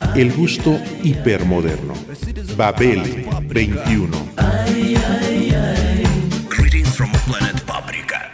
[0.00, 1.94] El gusto hipermoderno.
[2.56, 3.02] Babel
[3.48, 4.32] 21.
[6.48, 8.30] Greetings from planet Paprika.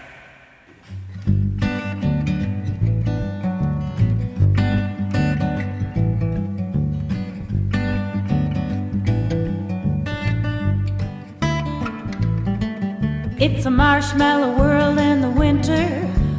[13.38, 15.88] It's a marshmallow world in the winter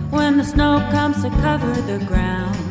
[0.10, 2.63] when the snow comes to cover the ground.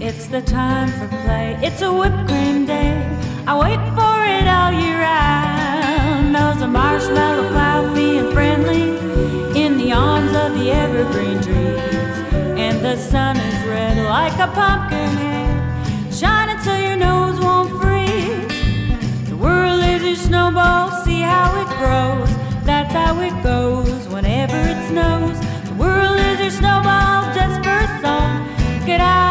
[0.00, 2.94] It's the time for play, it's a whipped cream day.
[3.48, 6.32] I wait for it all year round.
[6.36, 8.96] Those are marshmallow clouds being friendly
[9.60, 12.16] in the arms of the evergreen trees.
[12.56, 19.28] And the sun is red like a pumpkin head, shining so your nose won't freeze.
[19.28, 22.30] The world is a snowball, see how it grows.
[22.64, 25.36] That's how it goes whenever it snows.
[25.68, 28.46] The world is your snowball just for a song.
[28.86, 29.27] Get out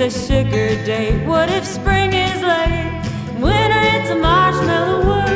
[0.00, 1.10] It's a sugar day.
[1.26, 3.02] What if spring is late?
[3.40, 5.34] Winter, it's a marshmallow world.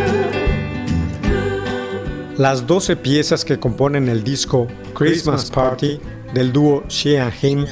[2.38, 5.98] Las 12 piezas que componen el disco Christmas Party
[6.32, 7.66] del dúo She and Him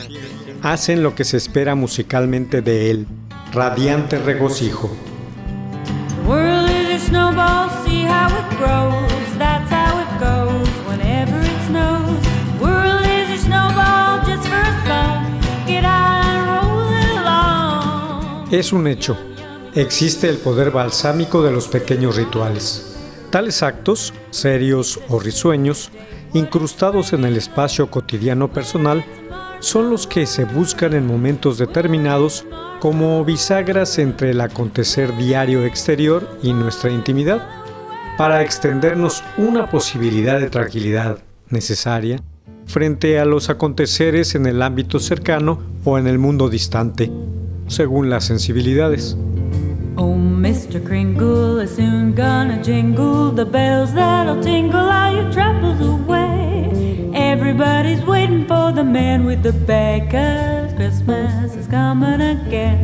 [0.62, 3.06] hacen lo que se espera musicalmente de él,
[3.52, 4.90] radiante regocijo.
[6.24, 9.19] The world is a snowball, see how it grows.
[18.50, 19.16] Es un hecho,
[19.76, 22.96] existe el poder balsámico de los pequeños rituales.
[23.30, 25.92] Tales actos, serios o risueños,
[26.34, 29.04] incrustados en el espacio cotidiano personal,
[29.60, 32.44] son los que se buscan en momentos determinados
[32.80, 37.46] como bisagras entre el acontecer diario exterior y nuestra intimidad,
[38.18, 42.20] para extendernos una posibilidad de tranquilidad necesaria
[42.66, 47.12] frente a los aconteceres en el ámbito cercano o en el mundo distante,
[47.70, 49.16] según las sensibilidades.
[49.96, 50.84] Oh, Mr.
[50.84, 57.10] Kringle is soon gonna jingle the bells that'll tingle all your troubles away.
[57.14, 62.80] Everybody's waiting for the man with the bag, cause Christmas is coming again.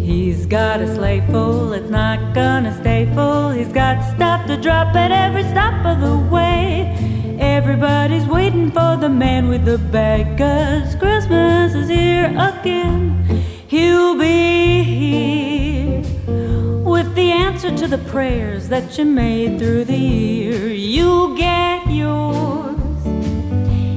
[0.00, 3.50] He's got a sleigh full, it's not gonna stay full.
[3.50, 7.13] He's got stuff to drop at every stop of the way.
[7.54, 13.24] Everybody's waiting for the man with the bag, cause Christmas is here again.
[13.68, 16.00] He'll be here
[16.82, 20.66] with the answer to the prayers that you made through the year.
[20.66, 22.76] You'll get yours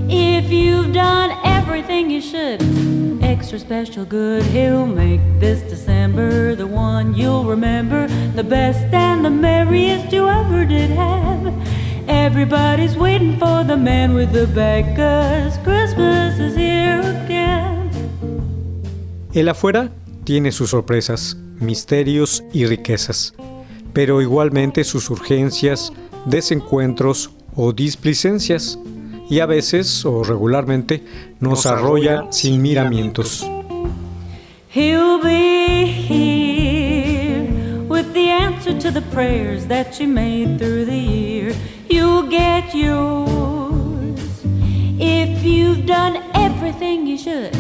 [0.08, 2.62] if you've done everything you should.
[3.24, 9.32] Extra special good, he'll make this December the one you'll remember, the best and the
[9.32, 11.77] merriest you ever did have.
[12.08, 17.90] Everybody's waiting for the man with the bag, cause Christmas is here again.
[19.34, 19.92] El afuera
[20.24, 23.34] tiene sus sorpresas, misterios y riquezas,
[23.94, 25.92] pero igualmente sus urgencias,
[26.26, 28.80] desencuentros o displicencias,
[29.30, 31.04] y a veces o regularmente
[31.42, 33.46] nos arrolla sin miramientos.
[34.74, 37.48] He'll be here
[37.90, 41.27] with the answer to the prayers that you made through the
[41.90, 44.20] You'll get yours
[45.00, 47.56] if you've done everything you should.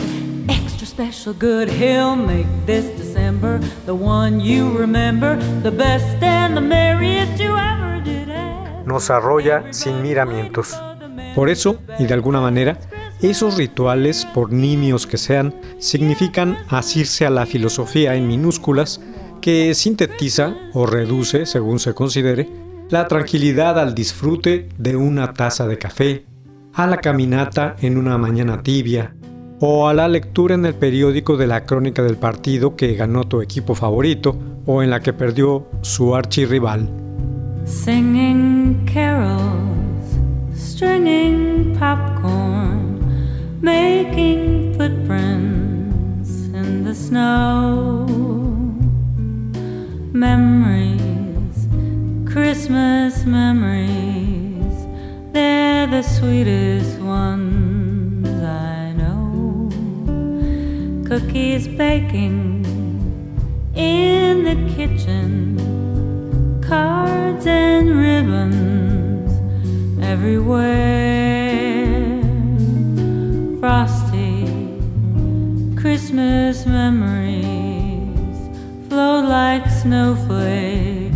[0.50, 6.61] Extra special good, he'll make this December the one you remember, the best and the
[6.61, 8.85] merriest you ever did have.
[8.85, 10.76] Nos arrolla sin miramientos.
[11.35, 12.79] Por eso, y de alguna manera,
[13.22, 19.00] esos rituales, por nimios que sean, significan asirse a la filosofía en minúsculas
[19.41, 25.78] que sintetiza o reduce, según se considere, la tranquilidad al disfrute de una taza de
[25.78, 26.25] café,
[26.73, 29.13] a la caminata en una mañana tibia,
[29.59, 33.41] o a la lectura en el periódico de la crónica del partido que ganó tu
[33.41, 36.89] equipo favorito o en la que perdió su archirrival.
[37.66, 40.19] Singing carols,
[40.55, 42.99] stringing popcorn,
[43.61, 48.05] making footprints in the snow.
[50.13, 51.07] Memories
[52.32, 54.85] Christmas memories,
[55.32, 59.70] they're the sweetest ones I know.
[61.08, 62.66] Cookies baking
[63.76, 65.58] in the kitchen,
[66.62, 69.32] cards and ribbons
[70.03, 70.68] everywhere.
[73.62, 74.46] Frosty
[75.76, 78.38] Christmas memories
[78.90, 81.07] flow like snowflakes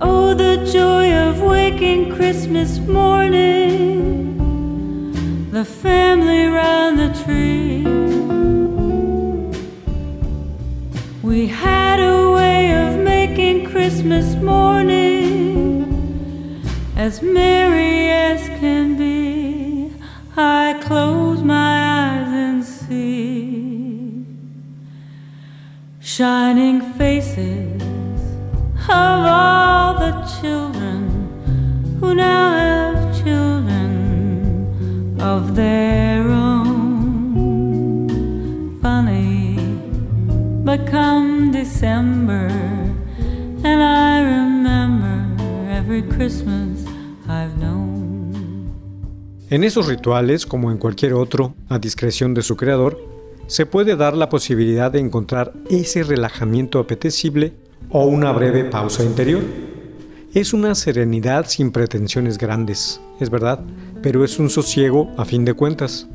[0.00, 4.38] oh, the joy of waking Christmas morning,
[5.50, 7.84] the family round the tree.
[11.22, 14.98] We had a way of making Christmas morning
[16.96, 19.92] as merry as can be.
[20.36, 24.24] I close my eyes and see
[26.00, 27.67] shining faces
[28.90, 31.28] of all the children
[32.00, 38.08] who now have children of their own.
[38.80, 39.56] Funny,
[40.64, 42.48] but come December,
[43.62, 45.26] and I remember
[45.70, 46.86] every Christmas
[47.28, 47.98] I've known.
[49.50, 52.98] En esos rituales, como en cualquier otro, a discreción de su creador,
[53.46, 57.54] se puede dar la posibilidad de encontrar ese relajamiento apetecible
[57.90, 59.42] o una breve pausa interior.
[60.34, 63.60] Es una serenidad sin pretensiones grandes, es verdad,
[64.02, 66.06] pero es un sosiego a fin de cuentas.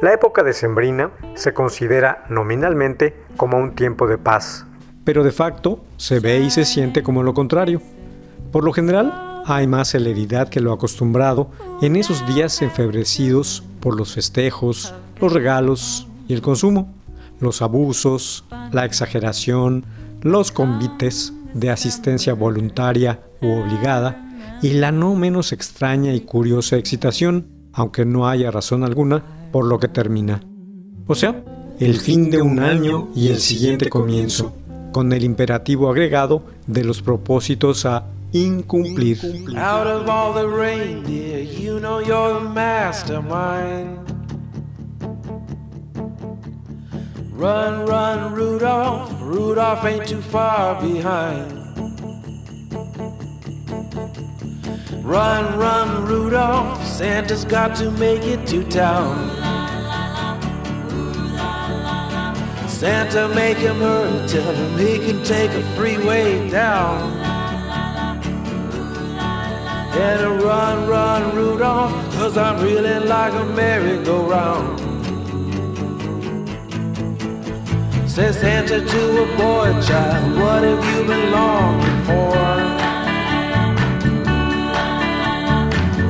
[0.00, 4.64] La época decembrina se considera nominalmente como un tiempo de paz,
[5.04, 7.82] pero de facto se ve y se siente como lo contrario.
[8.52, 11.50] Por lo general, hay más celeridad que lo acostumbrado
[11.80, 16.92] en esos días enfebrecidos por los festejos, los regalos y el consumo,
[17.40, 19.84] los abusos, la exageración,
[20.22, 24.24] los convites de asistencia voluntaria u obligada
[24.62, 29.22] y la no menos extraña y curiosa excitación, aunque no haya razón alguna,
[29.52, 30.42] por lo que termina.
[31.06, 31.42] O sea,
[31.78, 34.52] el fin de un año y el siguiente comienzo,
[34.92, 39.18] con el imperativo agregado de los propósitos a incumplir.
[47.38, 49.14] Run, run, Rudolph.
[49.20, 51.52] Rudolph ain't too far behind.
[55.04, 56.84] Run, run, Rudolph.
[56.84, 59.14] Santa's got to make it to town.
[62.68, 67.00] Santa, make him hurry, tell him he can take a freeway down.
[69.92, 74.87] And run, run, Rudolph, cause I'm reeling like a merry-go-round.
[78.18, 82.36] Says Santa to a boy child, what have you been longing for?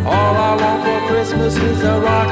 [0.09, 2.29] All I want for Christmas is a rock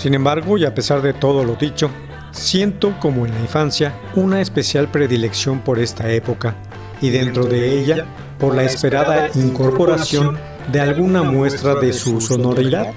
[0.00, 1.90] Sin embargo, y a pesar de todo lo dicho,
[2.30, 6.56] siento como en la infancia una especial predilección por esta época
[7.02, 8.06] y dentro de ella
[8.38, 10.38] por la esperada incorporación
[10.72, 12.94] de alguna muestra de su sonoridad,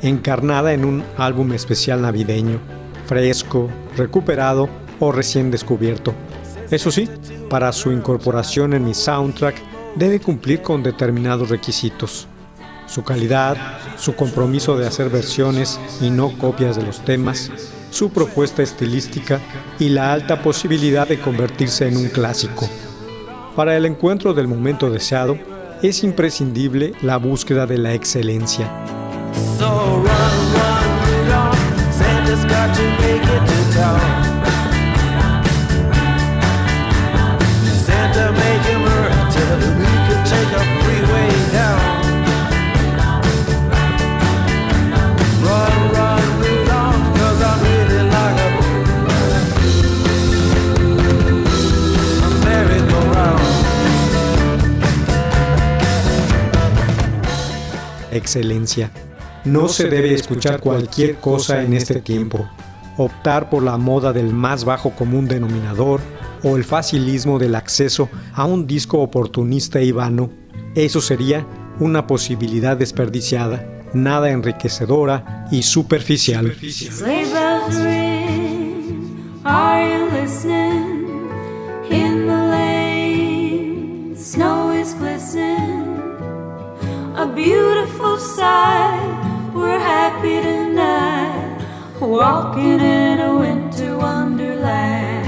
[0.00, 2.60] encarnada en un álbum especial navideño,
[3.04, 4.68] fresco, recuperado
[5.00, 6.14] o recién descubierto.
[6.70, 7.08] Eso sí,
[7.50, 9.56] para su incorporación en mi soundtrack
[9.96, 12.28] debe cumplir con determinados requisitos.
[12.86, 13.56] Su calidad,
[13.96, 17.50] su compromiso de hacer versiones y no copias de los temas,
[17.90, 19.40] su propuesta estilística
[19.78, 22.68] y la alta posibilidad de convertirse en un clásico.
[23.56, 25.38] Para el encuentro del momento deseado,
[25.82, 28.70] es imprescindible la búsqueda de la excelencia.
[58.16, 58.90] Excelencia.
[59.44, 62.48] No se debe escuchar cualquier cosa en este tiempo.
[62.96, 66.00] Optar por la moda del más bajo común denominador
[66.42, 70.30] o el facilismo del acceso a un disco oportunista y vano,
[70.74, 71.46] eso sería
[71.80, 76.54] una posibilidad desperdiciada, nada enriquecedora y superficial.
[87.16, 87.26] a
[88.18, 89.52] sight.
[89.54, 91.58] We're happy tonight,
[92.00, 95.26] walking in a winter wonderland.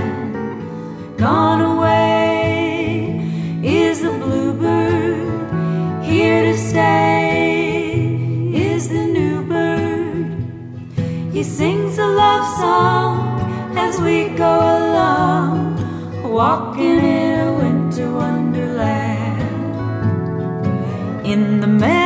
[1.18, 3.20] Gone away
[3.62, 8.06] is the bluebird, here to stay
[8.52, 10.36] is the new bird.
[11.32, 15.76] He sings a love song as we go along,
[16.32, 18.56] walking in a winter wonderland.
[21.24, 22.05] In the meadow,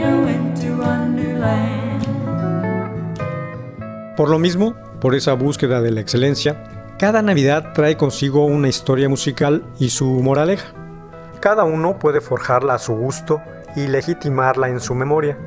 [4.21, 9.09] Por lo mismo, por esa búsqueda de la excelencia, cada Navidad trae consigo una historia
[9.09, 10.75] musical y su moraleja.
[11.39, 13.41] Cada uno puede forjarla a su gusto
[13.75, 15.39] y legitimarla en su memoria.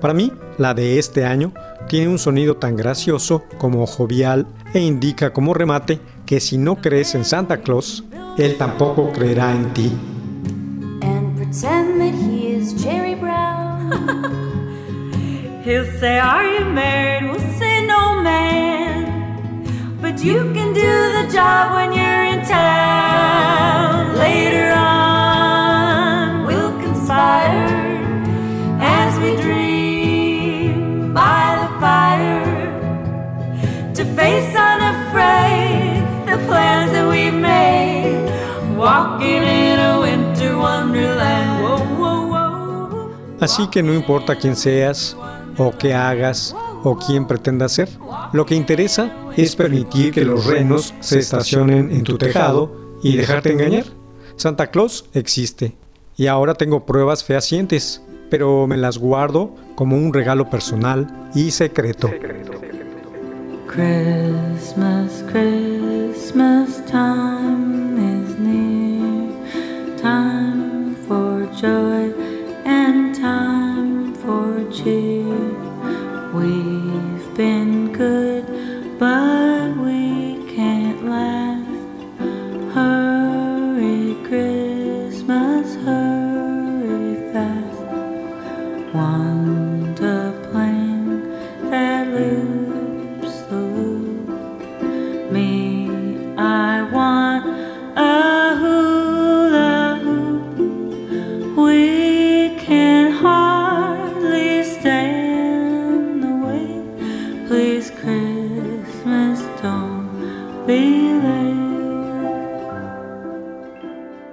[0.00, 1.52] Para mí, la de este año
[1.88, 7.16] tiene un sonido tan gracioso como jovial e indica como remate que si no crees
[7.16, 8.04] en Santa Claus,
[8.38, 9.92] él tampoco creerá en ti.
[18.22, 19.98] Man.
[20.00, 24.16] But you can do the job when you're in town.
[24.16, 27.68] Later on, we'll conspire
[28.80, 32.44] as we dream by the fire
[33.94, 38.28] to face unafraid the plans that we've made.
[38.76, 41.62] Walking in a winter wonderland.
[41.62, 43.14] Whoa, whoa, whoa.
[43.40, 45.16] Así que no importa quién seas,
[45.58, 47.88] o qué hagas, o quién pretendas ser,
[48.32, 53.52] lo que interesa es permitir que los renos se estacionen en tu tejado y dejarte
[53.52, 53.84] engañar.
[54.36, 55.76] Santa Claus existe,
[56.16, 62.10] y ahora tengo pruebas fehacientes, pero me las guardo como un regalo personal y secreto.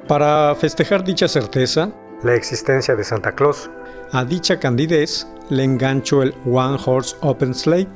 [0.08, 1.92] Para festejar dicha certeza,
[2.24, 3.70] la existencia de Santa Claus,
[4.14, 7.88] a dicha candidez le engancho el One Horse Open Sleigh,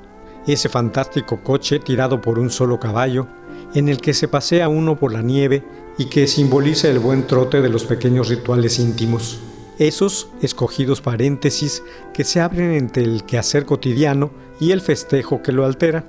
[0.45, 3.27] ese fantástico coche tirado por un solo caballo,
[3.73, 5.63] en el que se pasea uno por la nieve
[5.97, 9.39] y que simboliza el buen trote de los pequeños rituales íntimos,
[9.79, 11.81] esos escogidos paréntesis
[12.13, 16.03] que se abren entre el quehacer cotidiano y el festejo que lo altera.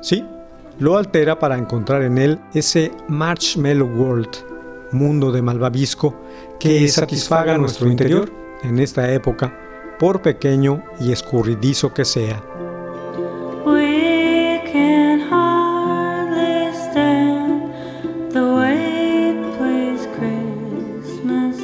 [0.00, 0.24] Sí,
[0.80, 4.30] lo altera para encontrar en él ese Marshmallow World,
[4.92, 6.20] mundo de malvavisco
[6.58, 8.32] que satisfaga nuestro interior
[8.62, 9.56] en esta época,
[9.98, 12.42] por pequeño y escurridizo que sea.
[13.64, 14.62] Please,
[20.16, 21.56] Christmas,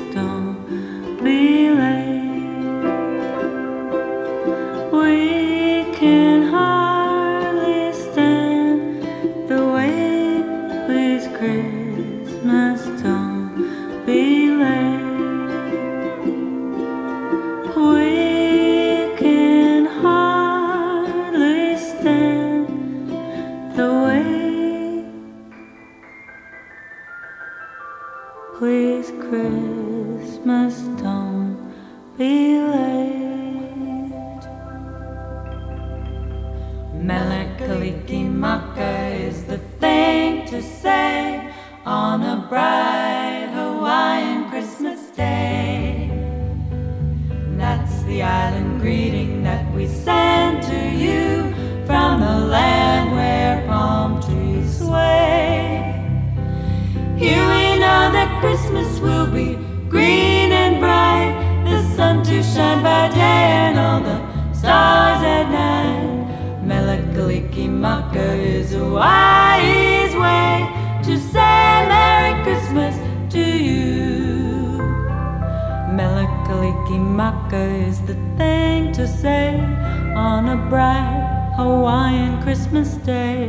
[67.86, 70.50] Maka is a wise way
[71.06, 72.96] to say Merry Christmas
[73.34, 74.80] to you.
[75.96, 79.60] Melakaliki Maka is the thing to say
[80.16, 83.44] on a bright Hawaiian Christmas day.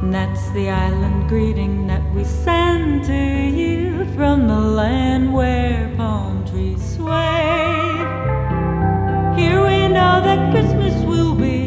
[0.00, 3.22] And that's the island greeting that we send to
[3.60, 7.82] you from the land where palm trees sway.
[9.36, 11.61] Here we know that Christmas will be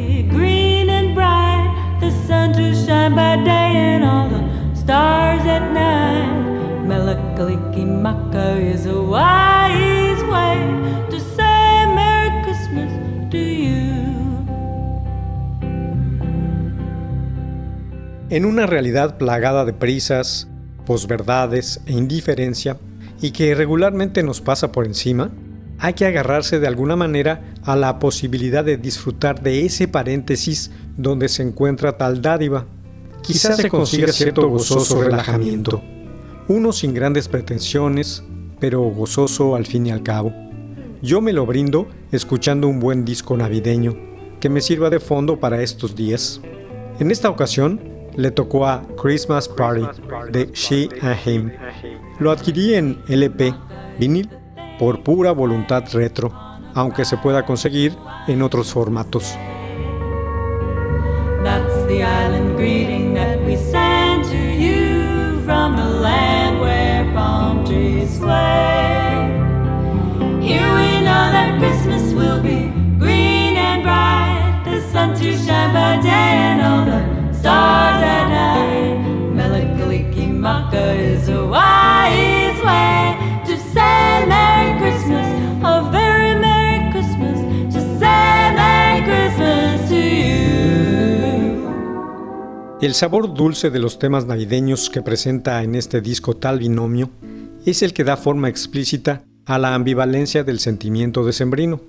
[18.29, 20.47] En una realidad plagada de prisas,
[20.85, 22.77] posverdades e indiferencia,
[23.21, 25.31] y que regularmente nos pasa por encima,
[25.79, 31.29] hay que agarrarse de alguna manera a la posibilidad de disfrutar de ese paréntesis donde
[31.29, 32.65] se encuentra tal dádiva.
[33.21, 35.81] Quizás se consiga cierto gozoso relajamiento,
[36.47, 38.23] uno sin grandes pretensiones,
[38.59, 40.31] pero gozoso al fin y al cabo.
[41.01, 43.95] Yo me lo brindo escuchando un buen disco navideño
[44.39, 46.39] que me sirva de fondo para estos días.
[46.99, 47.81] En esta ocasión
[48.15, 49.81] le tocó a Christmas Party
[50.31, 51.51] de She and Him.
[52.19, 53.53] Lo adquirí en LP,
[53.99, 54.29] vinil,
[54.79, 56.31] por pura voluntad retro,
[56.73, 57.95] aunque se pueda conseguir
[58.27, 59.35] en otros formatos.
[92.81, 97.09] El sabor dulce de los temas navideños que presenta en este disco tal binomio
[97.65, 101.79] es el que da forma explícita a la ambivalencia del sentimiento decembrino,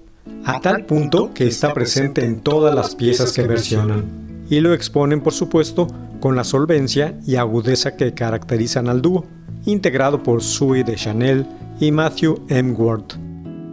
[0.45, 4.05] a tal punto que está presente en todas las piezas que versionan,
[4.49, 5.89] y lo exponen por supuesto
[6.21, 9.27] con la solvencia y agudeza que caracterizan al dúo,
[9.65, 11.47] integrado por Sue de Chanel
[11.81, 12.73] y Matthew M.
[12.75, 13.07] Ward,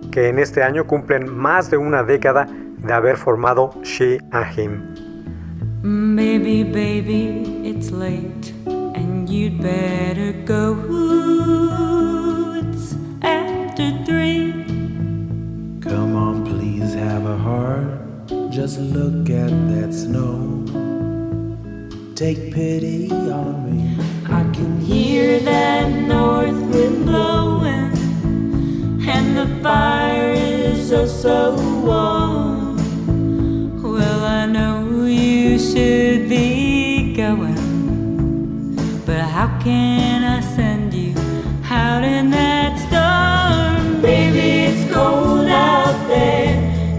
[0.10, 2.48] que en este año cumplen más de una década
[2.80, 4.93] de haber formado She and Him.
[5.84, 10.78] Baby, baby, it's late and you'd better go.
[12.56, 14.54] It's after three.
[15.82, 18.00] Come on, please have a heart.
[18.50, 20.64] Just look at that snow.
[22.16, 23.73] Take pity on me.
[39.64, 41.16] Can I send you
[41.70, 44.02] out in that storm?
[44.02, 46.58] Baby, it's cold out there,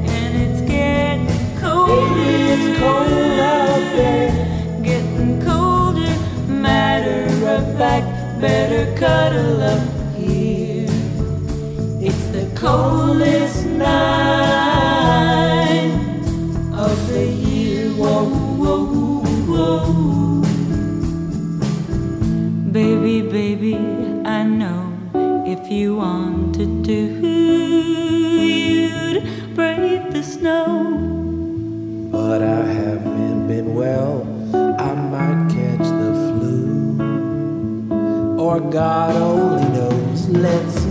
[0.09, 1.27] and it's getting
[1.61, 1.93] colder.
[1.93, 4.31] Baby, it's cold out there.
[4.83, 6.17] Getting colder,
[6.49, 7.25] matter
[7.55, 10.89] of fact, better cuddle up here.
[12.01, 15.05] It's the coldest night
[16.73, 17.91] of the year.
[17.91, 18.87] Whoa, whoa,
[19.51, 20.24] whoa.
[23.65, 23.79] Baby,
[24.27, 24.93] I know
[25.47, 27.01] if you wanted to,
[28.45, 30.69] you'd brave the snow.
[32.13, 34.27] But I haven't been well.
[34.55, 37.01] I might catch the flu.
[38.39, 40.29] Or God only knows.
[40.29, 40.84] Let's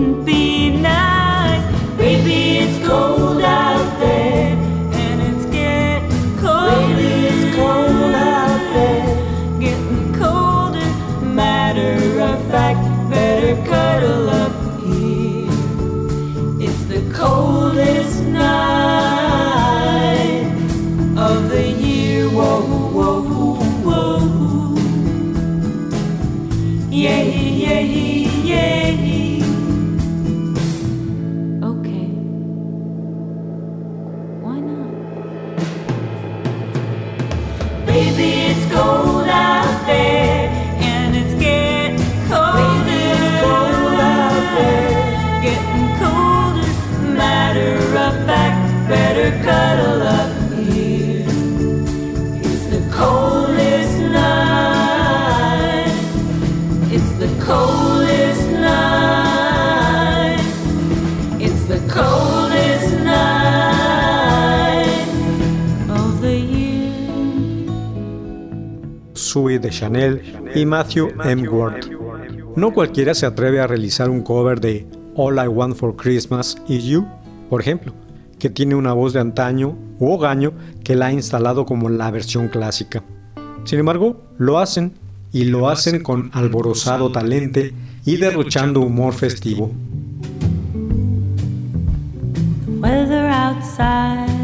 [0.00, 1.62] wouldn't be nice.
[1.96, 4.56] Baby, it's cold out there,
[4.92, 6.70] and it's getting cold.
[6.70, 10.86] Baby, it's cold out there, getting colder.
[11.22, 15.50] Matter of fact, better cuddle up here.
[16.58, 18.29] It's the coldest.
[69.30, 70.20] Sui de Chanel
[70.56, 71.48] y Matthew M.
[71.48, 71.86] Ward.
[72.56, 76.84] No cualquiera se atreve a realizar un cover de All I Want for Christmas Is
[76.84, 77.06] You,
[77.48, 77.94] por ejemplo,
[78.40, 82.48] que tiene una voz de antaño u hogaño que la ha instalado como la versión
[82.48, 83.04] clásica.
[83.62, 84.94] Sin embargo, lo hacen
[85.32, 87.60] y lo hacen con alborozado talento
[88.04, 89.70] y derrochando humor festivo.
[92.80, 94.39] weather outside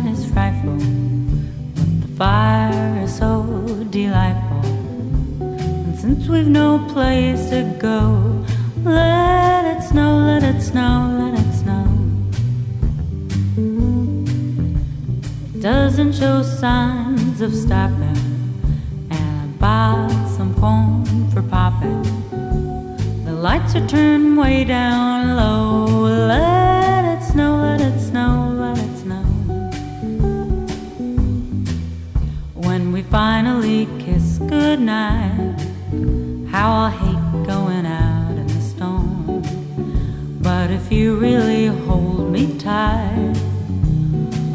[6.29, 8.45] We've no place to go,
[8.83, 11.87] let it snow, let it snow, let it snow.
[15.55, 18.19] It doesn't show signs of stopping,
[19.11, 22.03] and I bought some corn for popping.
[23.25, 25.87] The lights are turned way down low.
[26.27, 29.25] Let it snow, let it snow, let it snow.
[32.55, 35.76] When we finally kiss goodnight,
[36.51, 39.43] how I'll hate going out in the storm.
[40.41, 43.35] But if you really hold me tight,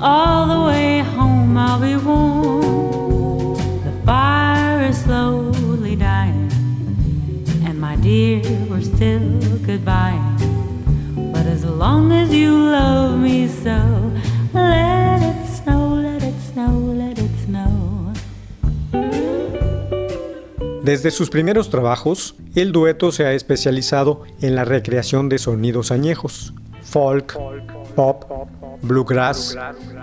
[0.01, 3.56] all the way home I'll be warm.
[3.84, 6.49] The fire is slowly dying,
[7.65, 10.19] and my dear, we're still goodbye.
[11.34, 14.00] But as long as you love me so,
[20.83, 26.53] Desde sus primeros trabajos, el dueto se ha especializado en la recreación de sonidos añejos,
[26.81, 27.37] folk,
[27.95, 28.23] pop,
[28.81, 29.55] bluegrass,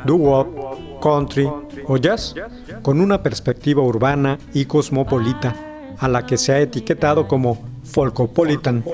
[0.05, 1.51] doo-wop, country
[1.87, 2.35] o jazz,
[2.83, 5.57] con una perspectiva urbana y cosmopolita,
[5.99, 8.85] a la que se ha etiquetado como folkopolitan,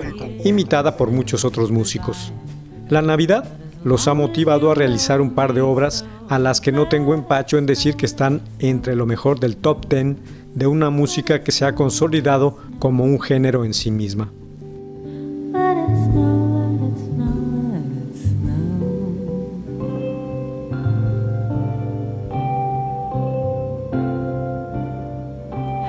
[0.43, 2.33] imitada por muchos otros músicos.
[2.89, 3.45] La Navidad
[3.85, 7.59] los ha motivado a realizar un par de obras a las que no tengo empacho
[7.59, 10.17] en decir que están entre lo mejor del top 10
[10.55, 14.31] de una música que se ha consolidado como un género en sí misma.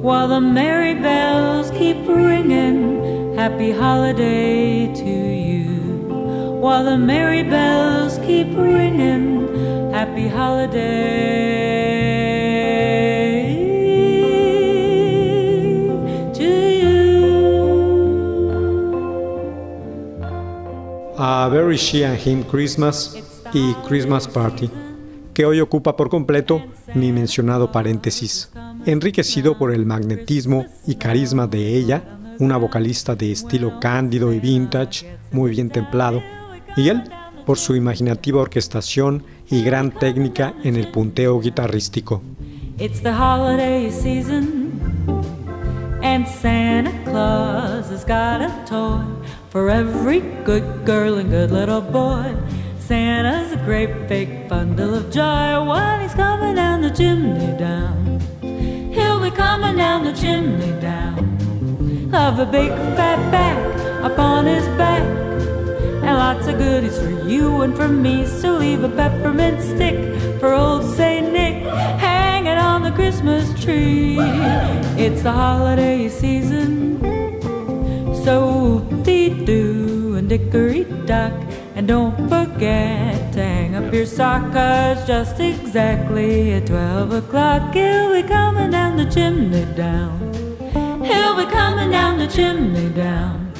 [0.01, 3.01] While the merry bells keep ringing,
[3.39, 6.59] happy holiday to you.
[6.59, 10.75] While the merry bells keep ringing, happy holiday
[16.33, 16.99] to you.
[21.17, 23.15] A Very She and Him Christmas
[23.53, 24.69] y Christmas Party,
[25.33, 26.61] que hoy ocupa por completo
[26.93, 28.51] mi mencionado paréntesis,
[28.85, 35.17] enriquecido por el magnetismo y carisma de ella, una vocalista de estilo cándido y vintage,
[35.31, 36.21] muy bien templado,
[36.75, 37.03] y él
[37.45, 42.21] por su imaginativa orquestación y gran técnica en el punteo guitarrístico.
[42.77, 44.71] It's the holiday season,
[46.01, 49.03] and Santa Claus has got a toy
[49.49, 52.35] for every good girl and good little boy.
[52.79, 58.19] Santa's a great big bundle of joy when he's coming down the chimney down.
[58.41, 61.48] He'll be coming down the chimney down.
[62.11, 63.57] Of a big fat back
[64.03, 65.03] upon his back.
[66.03, 68.25] And lots of goodies for you and for me.
[68.25, 71.63] So leave a peppermint stick for old Saint Nick.
[71.99, 74.17] hanging on the Christmas tree.
[74.97, 76.99] It's the holiday season.
[78.23, 81.33] So dee doo and dickory dock.
[81.75, 88.13] And don't forget to hang up your sock, cause just exactly at 12 o'clock he'll
[88.13, 90.28] be coming down the chimney down.
[91.09, 93.51] He'll be coming down the chimney down.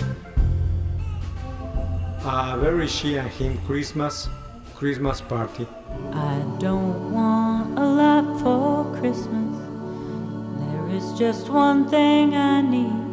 [2.24, 4.30] Uh, a Very She and Him Christmas,
[4.76, 5.66] Christmas Party.
[6.14, 9.58] I don't want a lot for Christmas.
[10.62, 13.10] There is just one thing I need.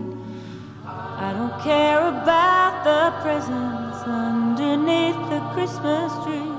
[0.84, 6.52] I don't care about the presents underneath the Christmas tree.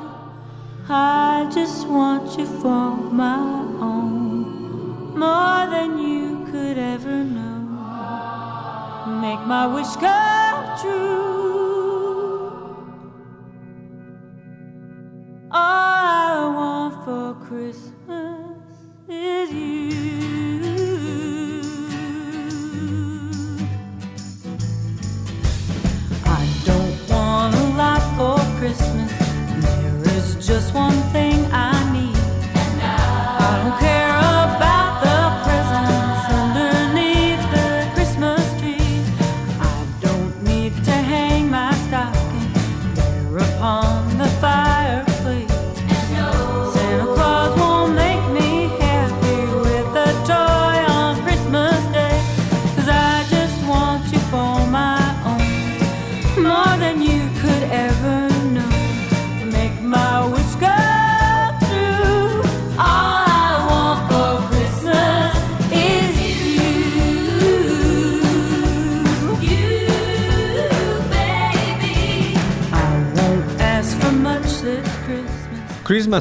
[0.90, 3.38] I just want you for my
[3.92, 7.47] own, more than you could ever know.
[9.22, 12.48] Make my wish come true.
[15.52, 17.87] All I want for Christmas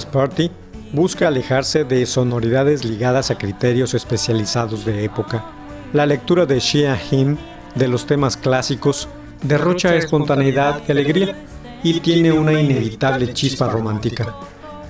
[0.07, 0.51] Party
[0.93, 5.45] busca alejarse de sonoridades ligadas a criterios especializados de época.
[5.93, 7.37] La lectura de Shia Him
[7.75, 9.09] de los temas clásicos
[9.43, 11.37] derrocha espontaneidad y alegría
[11.83, 14.35] y tiene una inevitable chispa romántica.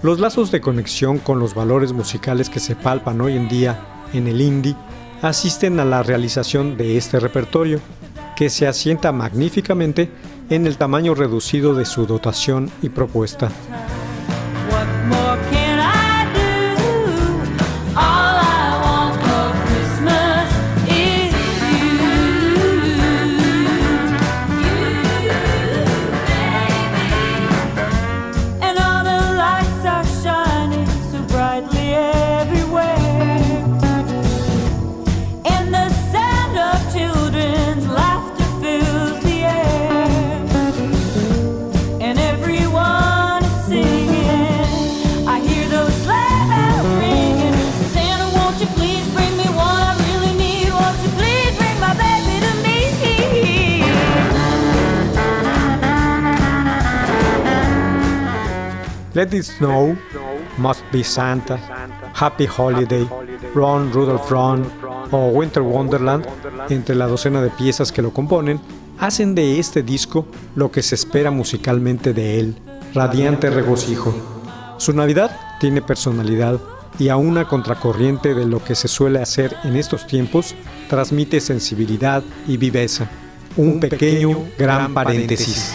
[0.03, 3.79] Los lazos de conexión con los valores musicales que se palpan hoy en día
[4.13, 4.77] en el indie
[5.23, 7.81] asisten a la realización de este repertorio,
[8.37, 10.11] que se asienta magníficamente
[10.51, 13.51] en el tamaño reducido de su dotación y propuesta.
[59.17, 59.97] Let It Snow,
[60.59, 61.59] Must Be Santa,
[62.13, 63.09] Happy Holiday,
[63.55, 64.71] Ron Rudolph Ron
[65.11, 66.27] o Winter Wonderland,
[66.69, 68.61] entre la docena de piezas que lo componen,
[68.99, 72.57] hacen de este disco lo que se espera musicalmente de él,
[72.93, 74.15] radiante regocijo.
[74.77, 76.61] Su Navidad tiene personalidad
[76.99, 80.55] y a una contracorriente de lo que se suele hacer en estos tiempos,
[80.91, 83.09] transmite sensibilidad y viveza.
[83.57, 85.75] Un pequeño gran paréntesis.